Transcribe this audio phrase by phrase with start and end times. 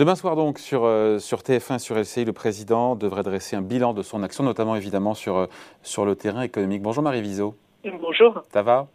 [0.00, 3.92] Demain soir donc sur, euh, sur TF1 sur LCI, le président devrait dresser un bilan
[3.92, 5.46] de son action, notamment évidemment sur, euh,
[5.82, 6.80] sur le terrain économique.
[6.80, 7.54] Bonjour Marie Viseau.
[8.00, 8.42] Bonjour.
[8.50, 8.86] Ça va?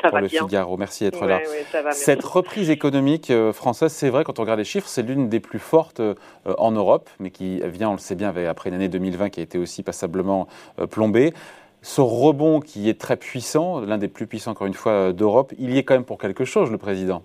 [0.00, 0.40] Ça pour va le bien.
[0.40, 0.78] Figaro.
[0.78, 1.36] Merci d'être là.
[1.36, 4.88] Ouais, ça va, Cette reprise économique euh, française, c'est vrai, quand on regarde les chiffres,
[4.88, 6.14] c'est l'une des plus fortes euh,
[6.56, 9.40] en Europe, mais qui vient, on le sait bien, avec- après une année 2020 qui
[9.40, 11.34] a été aussi passablement euh, plombée.
[11.82, 15.74] Ce rebond qui est très puissant, l'un des plus puissants encore une fois d'Europe, il
[15.74, 17.22] y est quand même pour quelque chose, le président.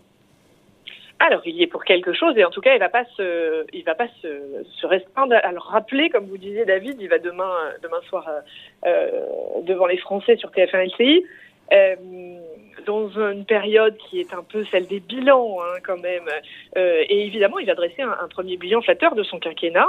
[1.20, 3.66] Alors, il y est pour quelque chose et en tout cas, il va pas se,
[3.73, 6.98] il va pas se, se restreindre à le rappeler, comme vous disiez, David.
[7.02, 8.41] Il va demain, demain soir euh,
[8.85, 11.26] euh, devant les Français sur TF1 LCI.
[11.73, 11.95] Euh,
[12.88, 16.23] dans une période qui est un peu celle des bilans, hein, quand même.
[16.77, 19.88] Euh, et évidemment, il va dresser un, premier bilan flatteur de son quinquennat,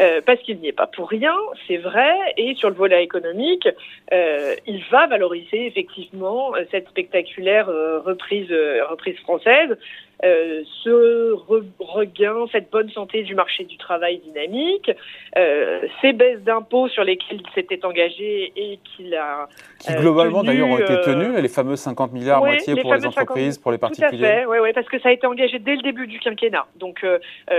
[0.00, 1.34] euh, parce qu'il n'y est pas pour rien,
[1.66, 2.12] c'est vrai.
[2.36, 3.68] Et sur le volet économique,
[4.12, 8.52] euh, il va valoriser effectivement cette spectaculaire reprise,
[8.88, 9.76] reprise française.
[10.22, 14.90] Euh, ce re- regain, cette bonne santé du marché du travail dynamique,
[15.38, 19.48] euh, ces baisses d'impôts sur lesquelles il s'était engagé et qu'il a
[19.78, 22.92] Qui Euh, globalement d'ailleurs ont été tenues, les fameux 50 milliards Oui, moitié les pour
[22.94, 24.26] les entreprises, 50 pour les Tout à particuliers.
[24.26, 26.66] fait, ouais, ouais, parce que ça a été engagé dès le début du quinquennat.
[26.76, 27.02] Donc,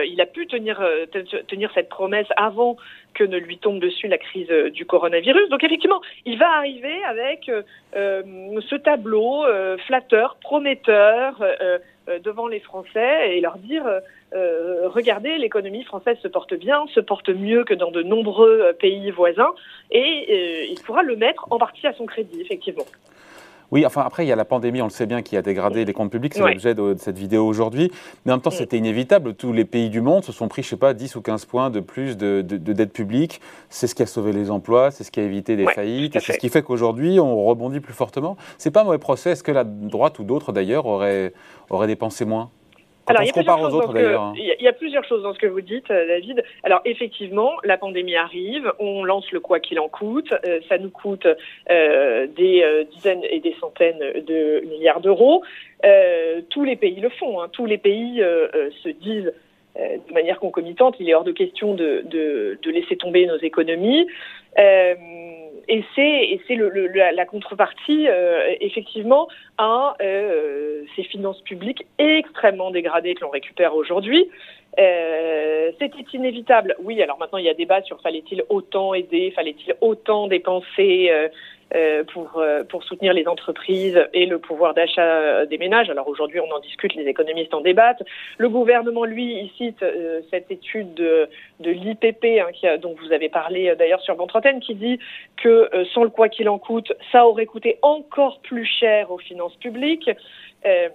[0.06, 0.78] il a pu tenir,
[1.12, 2.78] te- tenir cette promesse avant
[3.16, 5.50] que ne lui tombe dessus la crise du coronavirus.
[5.50, 8.22] Donc, effectivement, il va arriver avec euh,
[8.70, 11.80] ce tableau euh, flatteur, prometteur euh,
[12.23, 13.99] devant les Français et leur dire euh,
[14.33, 18.73] euh, regardez, l'économie française se porte bien, se porte mieux que dans de nombreux euh,
[18.73, 19.53] pays voisins,
[19.91, 22.85] et euh, il pourra le mettre en partie à son crédit, effectivement.
[23.72, 25.86] Oui, enfin après, il y a la pandémie, on le sait bien, qui a dégradé
[25.86, 26.52] les comptes publics, c'est Ouais.
[26.52, 27.89] l'objet de, de cette vidéo aujourd'hui.
[28.25, 29.33] Mais en même temps, c'était inévitable.
[29.33, 31.69] Tous les pays du monde se sont pris, je sais pas, 10 ou 15 points
[31.69, 33.39] de plus de, de- de dette publique.
[33.69, 36.19] C'est ce qui a sauvé les emplois, c'est ce qui a évité des Ouais, faillites,
[36.19, 38.36] c'est ce qui fait qu'aujourd'hui, on rebondit plus fortement.
[38.58, 39.31] C'est pas un mauvais procès.
[39.31, 41.31] Est-ce que la droite ou d'autres, d'ailleurs, auraient,
[41.69, 42.49] auraient dépensé moins?
[43.12, 44.34] Alors, il y a plusieurs aux choses dans autres, ce que- d'ailleurs.
[44.36, 46.44] Il y, a- il y a plusieurs choses dans ce que vous dites, euh, David.
[46.64, 50.89] Alors, effectivement, la pandémie arrive, on lance le quoi qu'il en coûte, euh, ça nous
[50.89, 51.27] coûte
[51.70, 55.44] euh, des euh, dizaines et des centaines de milliards d'euros.
[56.50, 57.50] Tous les pays le font, hein.
[57.52, 58.23] tous les pays
[58.83, 59.33] se disent
[59.76, 64.05] de manière concomitante, il est hors de question de, de, de laisser tomber nos économies.
[64.60, 64.95] Euh,
[65.67, 69.27] et c'est le, le- la, contrepartie euh, effectivement
[69.58, 74.30] à euh, ces finances publiques extrêmement dégradées que l'on récupère aujourd'hui.
[74.80, 76.76] Euh, C'était inévitable.
[76.82, 81.11] Oui, alors maintenant il y a débat sur fallait-il autant aider, fallait-il autant dépenser
[82.14, 85.89] pour euh, pour soutenir les entreprises et le pouvoir d'achat euh, des ménages.
[85.89, 88.04] Alors aujourd'hui on en discute, les économistes en débattent.
[88.37, 92.95] Le gouvernement lui il cite euh, cette étude de, de l'IPP hein, qui a- dont
[93.02, 94.99] vous avez parlé euh, d'ailleurs sur votre antenne qui dit
[95.42, 99.17] que euh, sans le quoi qu'il en coûte, ça aurait coûté encore plus cher aux
[99.17, 100.09] finances publiques.
[100.65, 100.89] Euh,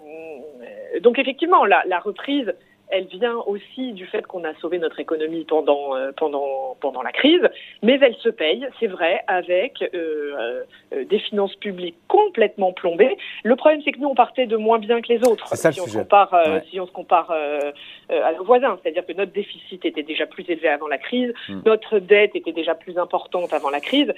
[1.00, 2.54] donc effectivement, la, la reprise,
[2.88, 7.12] elle vient aussi du fait qu'on a sauvé notre économie pendant euh, pendant pendant la
[7.12, 7.42] crise,
[7.82, 13.16] mais elle se paye, c'est vrai, avec euh, euh, des finances publiques complètement plombées.
[13.42, 15.48] Le problème, c'est que nous, on partait de moins bien que les autres.
[15.56, 16.02] Ça, le si on se sujet.
[16.02, 16.62] compare, Ouais.
[16.70, 20.69] si on se compare à nos voisins, c'est-à-dire que notre déficit était déjà plus élevé
[20.69, 21.60] avant la crise, Mm.
[21.66, 24.12] notre dette était déjà plus importante avant la crise.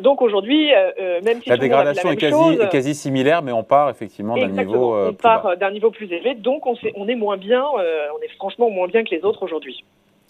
[0.00, 0.70] Donc aujourd'hui,
[1.24, 3.90] même si La le dégradation la est quasi, chose, est quasi similaire, mais on part
[3.90, 7.59] effectivement d'un niveau on part d'un niveau plus élevé, donc on, on est moins bien,
[7.78, 9.84] euh, on est franchement moins bien que les autres aujourd'hui.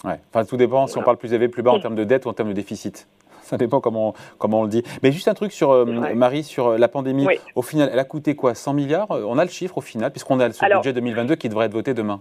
[0.05, 0.19] Ouais.
[0.33, 1.83] Enfin, tout dépend si on parle plus élevé, plus bas en Mm.
[1.83, 3.07] termes de dette ou en termes de déficit.
[3.43, 4.83] Ça dépend comment, comment on le dit.
[5.03, 5.85] Mais juste un truc sur euh.
[6.15, 7.27] Marie, sur euh, la pandémie.
[7.27, 7.39] Oui.
[7.55, 10.39] Au final, elle a coûté quoi 100 milliards On a le chiffre au final, puisqu'on
[10.41, 12.21] a ce Alors- budget 2022 qui devrait être voté demain.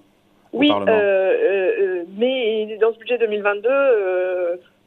[0.53, 0.91] au Oui, Parlement.
[0.91, 3.69] euh, euh, euh, mais dans ce budget 2022,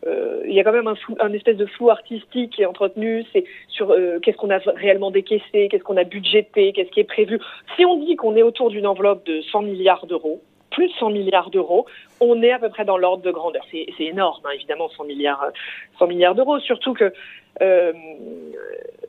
[0.07, 2.67] euh, euh, il y a quand même un, flou- espèce de flou artistique qui est
[2.67, 3.25] entretenu.
[3.33, 7.05] C'est sur euh, qu'est-ce qu'on a réellement décaissé, qu'est-ce qu'on a budgété, qu'est-ce qui est
[7.05, 7.39] prévu.
[7.77, 10.41] Si on dit qu'on est autour d'une enveloppe de 100 milliards d'euros,
[10.71, 11.87] plus de 100 milliards d'euros,
[12.21, 13.63] on est à peu près dans l'ordre de grandeur.
[13.71, 15.51] C'est énorme, hein, évidemment, 100 milliards, euh,
[15.99, 16.59] 100 milliards d'euros.
[16.61, 17.13] Surtout que
[17.61, 17.93] euh,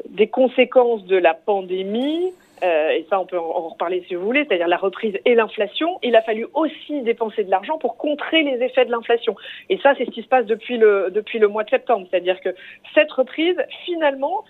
[0.10, 4.45] des conséquences de la pandémie, euh, et ça on peut en, reparler si vous voulez,
[4.45, 8.63] c'est-à-dire la reprise et l'inflation, il a fallu aussi dépenser de l'argent pour contrer les
[8.63, 9.36] effets de l'inflation.
[9.69, 12.07] Et ça, c'est ce qui se passe depuis le, depuis le mois de septembre.
[12.10, 12.50] C'est-à-dire que
[12.94, 14.44] cette reprise, finalement,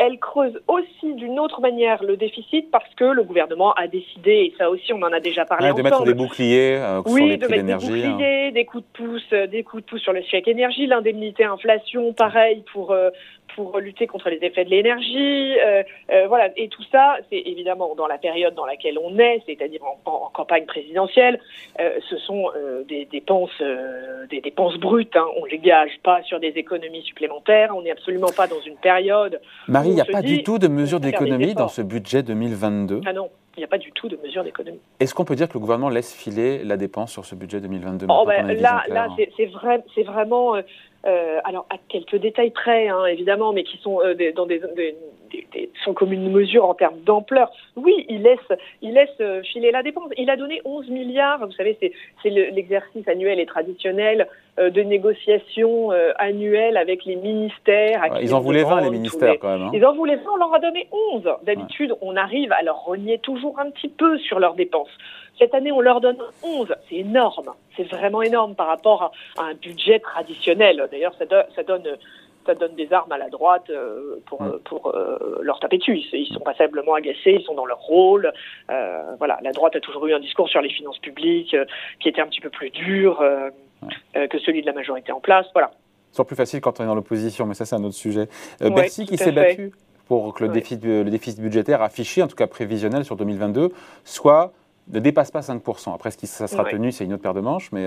[0.00, 4.54] elle creuse aussi d'une autre manière le déficit parce que le gouvernement a décidé, et
[4.56, 7.28] ça aussi on en a déjà parlé Ouais, de mettre des boucliers euh, sur oui,
[7.28, 8.12] les de prix mettre des hein.
[8.16, 11.44] boucliers, des coups de pouce, euh, des coups de pouce sur le chèque énergie, l'indemnité
[11.44, 13.10] inflation, pareil pour euh,
[13.54, 16.50] pour lutter contre les effets de l'énergie, euh, euh, voilà.
[16.56, 20.66] Et tout ça, c'est évidemment dans la période dans laquelle on est, c'est-à-dire en, campagne
[20.66, 21.40] présidentielle.
[21.80, 22.50] euh, ce sont
[22.88, 23.62] des dépenses,
[24.30, 25.16] des dépenses brutes.
[25.16, 25.26] Hein.
[25.36, 27.72] On les gage pas sur des économies supplémentaires.
[27.74, 29.40] On n'est absolument pas dans une période.
[29.68, 33.00] Marie, il n'y a pas dit, du tout de mesures d'économie dans ce budget 2022.
[33.06, 34.80] Ah non, il n'y a pas du tout de mesures d'économie.
[35.00, 38.06] Est-ce qu'on peut dire que le gouvernement laisse filer la dépense sur ce budget 2022
[38.08, 40.62] oh ben, Là, là c'est vrai, vraiment, euh,
[41.04, 44.60] alors à quelques détails près, hein, évidemment, mais qui sont euh, dans des,
[45.84, 47.50] sont comme une mesure en termes d'ampleur.
[47.76, 48.38] Oui, il laisse,
[48.82, 50.10] il laisse euh, filer la dépense.
[50.16, 51.44] Il a donné 11 milliards.
[51.46, 54.28] Vous savez, c'est l'exercice annuel et traditionnel
[54.58, 58.04] euh, de négociation euh, annuelle avec les ministères.
[58.20, 59.62] ils en voulaient 20, les ministères, quand même.
[59.62, 59.70] Hein.
[59.72, 61.22] Ils en voulaient 20, on leur a donné 11.
[61.44, 64.90] D'habitude, on arrive à leur renier toujours un petit peu sur leurs dépenses.
[65.38, 66.74] Cette année, on leur donne 11.
[66.88, 67.50] C'est énorme.
[67.76, 70.86] C'est vraiment énorme par rapport à, un budget traditionnel.
[70.90, 71.24] D'ailleurs, ça,
[71.54, 71.84] ça donne
[72.50, 74.60] ça donne des armes à la droite euh, pour, mm.
[74.64, 75.98] pour euh, leur taper dessus.
[76.12, 78.32] Ils, sont passablement agacés, ils sont dans leur rôle.
[78.70, 81.56] Euh, voilà, la droite a toujours eu un discours sur les finances publiques
[82.00, 83.22] qui était un petit peu plus dur
[84.14, 85.46] que celui de la majorité en place.
[85.54, 85.70] Voilà.
[86.12, 88.26] C'est plus facile quand on est dans l'opposition, mais ça c'est un autre sujet.
[88.60, 89.72] Bercy qui s'est battu
[90.08, 93.68] pour que le, déficit, le déficit budgétaire affiché, en tout cas prévisionnel sur 2022,
[94.04, 94.52] soit
[94.92, 95.94] ne dépasse pas 5%.
[95.94, 97.86] Après, ce qui ça sera tenu, c'est une autre paire de manches, mais...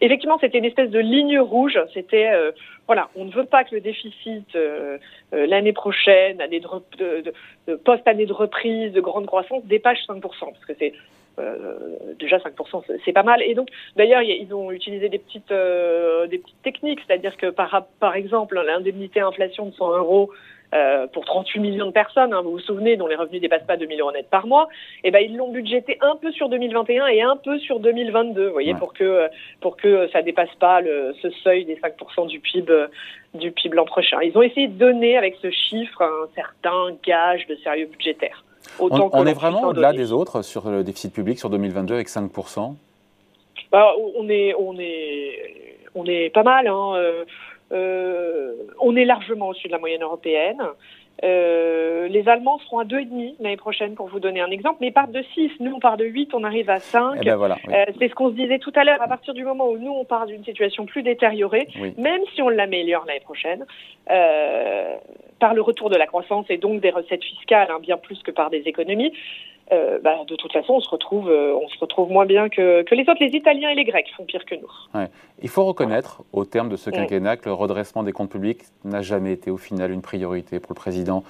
[0.00, 1.78] Effectivement, c'était une espèce de ligne rouge.
[1.92, 2.52] C'était, euh,
[2.90, 4.98] voilà, on ne veut pas que le déficit euh,
[5.32, 10.72] euh, l'année prochaine, année de, post-année de reprise, de grande croissance, dépasse 5%, parce que
[10.76, 10.92] c'est
[12.18, 13.42] déjà 5%, c'est pas mal.
[13.42, 15.52] Et donc, d'ailleurs, ils ont utilisé des petites,
[16.30, 20.32] des techniques, c'est-à-dire que par, par exemple, l'indemnité inflation de 100 euros
[20.74, 23.76] euh, pour 38 millions de personnes, hein, vous vous souvenez, dont les revenus dépassent pas
[23.76, 24.68] 2 000 euros net par mois,
[25.02, 28.46] et eh ben ils l'ont budgété un peu sur 2021 et un peu sur 2022,
[28.46, 29.28] vous voyez, pour que
[29.60, 32.72] pour que ça dépasse pas le, ce seuil des 5% du PIB
[33.34, 34.18] du PIB l'an prochain.
[34.22, 38.44] Ils ont essayé de donner avec ce chiffre un certain gage de sérieux budgétaire.
[38.78, 42.74] Autant on, est vraiment au-delà des autres sur le déficit public sur 2022 avec 5%.
[43.72, 46.66] Bah, on est on est on est pas mal.
[46.68, 46.94] Hein.
[47.72, 50.62] Euh, on est largement au-dessus de la moyenne européenne.
[51.22, 54.92] Euh, les Allemands seront à 2,5 l'année prochaine, pour vous donner un exemple, mais ils
[54.92, 55.50] partent de 6.
[55.60, 57.18] Nous, on part de 8, on arrive à 5.
[57.20, 59.02] Eh ben voilà, euh, c'est ce qu'on se disait tout à l'heure.
[59.02, 61.68] À partir du moment où nous, on part d'une situation plus détériorée,
[61.98, 63.66] même si on l'améliore l'année prochaine,
[64.10, 64.96] euh,
[65.38, 68.30] par le retour de la croissance et donc des recettes fiscales, hein, bien plus que
[68.30, 69.12] par des économies,
[69.72, 72.84] euh, bah, de toute façon, on se retrouve, euh, on se retrouve moins bien que,
[72.94, 73.20] les autres.
[73.20, 75.02] Les Italiens et les Grecs font pire que nous.
[75.42, 79.02] Il faut reconnaître, au terme de ce quinquennat, que le redressement des comptes publics n'a
[79.02, 81.22] jamais été au final une priorité pour le président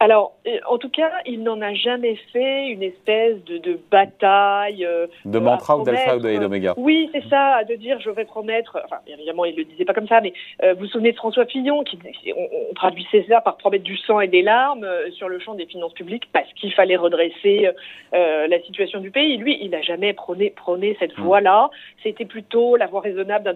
[0.00, 4.84] alors, euh, en tout cas, il n'en a jamais fait une espèce de, de bataille.
[4.84, 6.74] Euh, de mantra ou d'alpha ou d'oméga.
[6.76, 8.78] Oui, c'est ça, de dire je vais promettre.
[8.84, 11.16] Enfin, évidemment, il ne le disait pas comme ça, mais euh, vous vous souvenez de
[11.16, 11.98] François Fillon, qui
[12.36, 15.94] on, traduit César par promettre du sang et des larmes sur le champ des finances
[15.94, 17.68] publiques parce qu'il fallait redresser
[18.12, 19.36] la situation du pays.
[19.36, 21.22] Lui, il n'a jamais prôné, prôné cette mmh.
[21.22, 21.70] voie-là.
[22.02, 23.52] C'était plutôt la voie raisonnable d'un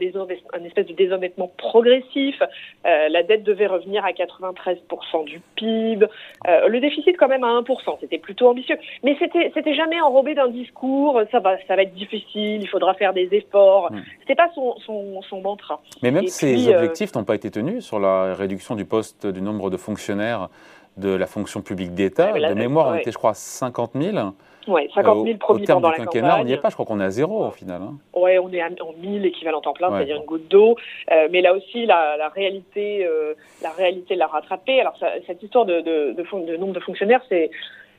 [0.53, 2.43] un espèce de désendettement progressif.
[2.85, 6.07] la dette devait revenir à 93% du PIB.
[6.49, 8.77] Euh, le déficit quand même à 1%, c'était plutôt ambitieux.
[9.03, 12.95] Mais c'était, c'était jamais enrobé d'un discours, ça va, ça va être difficile, il faudra
[12.95, 13.91] faire des efforts.
[13.91, 15.81] Ce C'était pas son, son, son, mantra.
[16.03, 19.41] Mais même ces euh, objectifs n'ont pas été tenus sur la réduction du poste du
[19.41, 20.49] nombre de fonctionnaires
[20.97, 22.33] de la fonction publique d'État.
[22.33, 24.33] de mémoire, on était, je crois, 50 000.
[24.69, 27.05] Oui, 50 000 promis pendant la quinquennat, on n'y est pas, je crois qu'on est
[27.05, 27.83] à zéro au final.
[27.83, 27.95] Hein.
[28.15, 30.77] Oui, on est à 1000 équivalents temps plein, c'est-à-dire une goutte d'eau.
[31.11, 34.81] Euh, mais là aussi, la, la réalité, euh, la réalité l'a rattrapé.
[34.81, 37.51] Alors, ça, cette histoire de, de, de, de nombre de fonctionnaires, c'est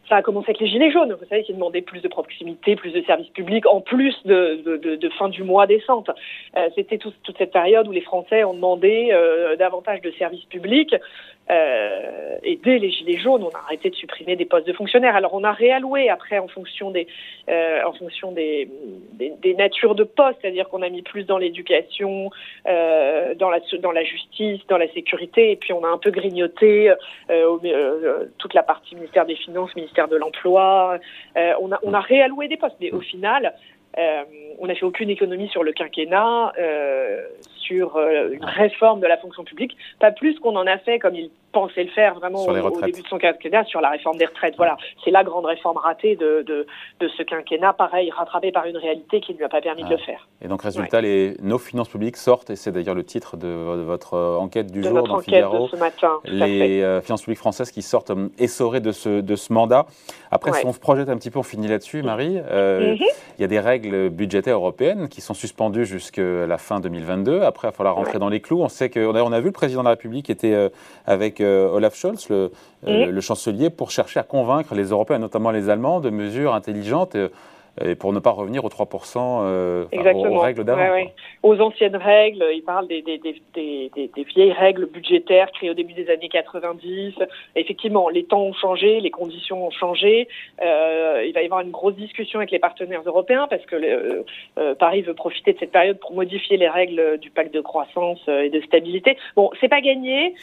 [0.09, 2.91] ça a commencé avec les Gilets jaunes, vous savez, qui demandaient plus de proximité, plus
[2.91, 6.09] de services publics, en plus de, de, de fin du mois décente.
[6.57, 10.93] Euh, C'était toute cette période où les Français ont demandé euh, davantage de services publics.
[11.51, 15.15] Euh, et dès les Gilets jaunes, on a arrêté de supprimer des postes de fonctionnaires.
[15.15, 17.07] Alors on a réalloué après en fonction des,
[17.49, 18.69] euh, en fonction des,
[19.13, 22.29] des, des, natures de postes, c'est-à-dire qu'on a mis plus dans l'éducation,
[22.67, 26.11] euh, dans, la, dans la justice, dans la sécurité, et puis on a un peu
[26.11, 26.95] grignoté euh,
[27.29, 30.97] euh, toute la partie ministère des Finances, ministère de l'Emploi.
[31.35, 33.53] on, a, on a réalloué des postes, mais au final,
[33.97, 34.23] euh,
[34.59, 37.21] on n'a fait aucune économie sur le quinquennat, euh,
[37.57, 41.15] sur euh, une réforme de la fonction publique, pas plus qu'on en a fait comme
[41.15, 44.55] il pensait le faire vraiment au, début de son quinquennat sur la réforme des retraites.
[44.57, 46.65] Voilà, c'est la grande réforme ratée de, de,
[46.99, 49.89] de, ce quinquennat, pareil, rattrapée par une réalité qui ne lui a pas permis de
[49.89, 50.27] le faire.
[50.41, 54.17] Et donc, résultat, les, nos finances publiques sortent, et c'est d'ailleurs le titre de, votre
[54.39, 57.71] enquête du de jour notre dans enquête Figaro, de ce matin, les finances publiques françaises
[57.71, 59.85] qui sortent essorées de ce, de ce mandat.
[60.31, 62.37] Après, si on se projette un petit peu, on finit là-dessus, Marie.
[62.41, 62.97] Mhm.
[63.37, 67.41] Il y a des règles budgétaires européennes qui sont suspendues jusqu'à la fin 2022.
[67.41, 68.61] Après, il va falloir rentrer dans les clous.
[68.61, 70.69] On sait qu'on a, on a vu le président de la République était euh,
[71.05, 72.51] avec euh, Olaf Scholz, le,
[72.87, 77.15] euh, le, chancelier, pour chercher à convaincre les Européens, notamment les Allemands, de mesures intelligentes
[77.81, 81.05] et pour ne pas revenir aux 3%, aux règles d'avant.
[81.41, 85.93] Aux anciennes règles, il parle des, des, des, des, vieilles règles budgétaires créées au début
[85.93, 87.15] des années 90.
[87.55, 90.27] Effectivement, les temps ont changé, les conditions ont changé.
[90.61, 94.23] il va y avoir une grosse discussion avec les partenaires européens parce que
[94.75, 98.49] Paris veut profiter de cette période pour modifier les règles du pacte de croissance et
[98.49, 99.17] de stabilité.
[99.35, 100.35] Bon, c'est pas gagné.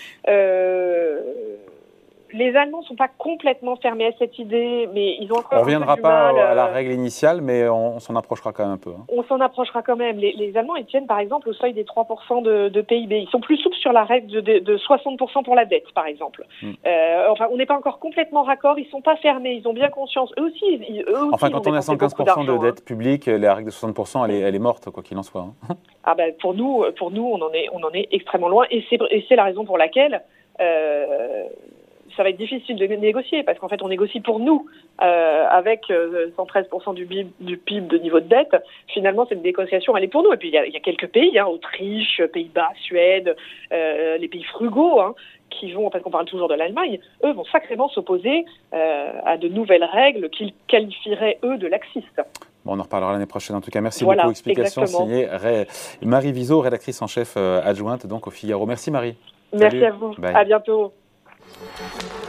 [2.34, 5.58] Euh, les Allemands sont pas complètement fermés à cette idée, mais ils ont encore.
[5.60, 8.78] On reviendra pas à la euh, règle initiale, mais on, s'en approchera quand même un
[8.78, 8.90] peu.
[8.90, 9.04] Hein.
[9.08, 10.18] On s'en approchera quand même.
[10.18, 13.20] Les, Allemands, ils tiennent par exemple au seuil des 3% de, PIB.
[13.20, 16.44] Ils sont plus souples sur la règle de, 60% pour la dette, par exemple.
[16.62, 16.72] Hmm.
[16.86, 18.78] Euh, enfin, on n'est pas encore complètement raccord.
[18.78, 19.60] Ils sont pas fermés.
[19.62, 20.32] Ils ont bien conscience.
[20.38, 20.80] Eux aussi.
[21.08, 22.82] eux aussi enfin, quand on a 115% de dette hein.
[22.84, 25.42] publique, la règle de 60%, elle est, elle est morte, quoi qu'il en soit.
[25.68, 25.74] Hein.
[26.04, 28.84] ah ben, pour nous, pour nous, on en est, on en est extrêmement loin, et
[29.28, 30.22] c'est la raison pour laquelle.
[30.60, 31.44] Euh,
[32.16, 34.66] ça va être difficile de négocier parce qu'en fait, on négocie pour nous
[35.02, 37.06] euh, avec 113% euh, du,
[37.40, 38.56] du, PIB de niveau de dette.
[38.88, 40.32] Finalement, cette négociation, elle est pour nous.
[40.32, 43.36] Et puis, il y a, il y a quelques pays, hein, Autriche, Pays-Bas, Suède,
[43.72, 45.14] euh, les pays frugaux, hein,
[45.50, 49.48] qui vont, parce qu'on parle toujours de l'Allemagne, eux vont sacrément s'opposer euh, à de
[49.48, 52.22] nouvelles règles qu'ils qualifieraient, eux, de laxistes.
[52.64, 53.56] Bon, on en reparlera l'année prochaine.
[53.56, 54.30] En tout cas, merci beaucoup.
[54.30, 55.26] Explication signée
[56.02, 58.66] Marie Viseau, rédactrice en chef adjointe donc au Figaro.
[58.66, 59.16] Merci Marie.
[59.52, 60.14] Merci à vous.
[60.22, 60.92] À bientôt.
[61.58, 62.19] Thank you.